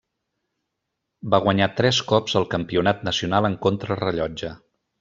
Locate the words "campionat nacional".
2.55-3.49